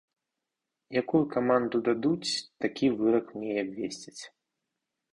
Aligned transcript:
Якую 1.01 1.21
каманду 1.35 1.77
дадуць, 1.89 2.31
такі 2.67 2.93
вырак 3.05 3.25
мне 3.39 3.49
і 3.55 3.63
абвесцяць. 3.67 4.21